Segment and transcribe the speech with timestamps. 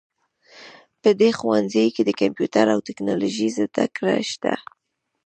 [1.01, 4.53] په دې ښوونځي کې د کمپیوټر او ټکنالوژۍ زده کړه شته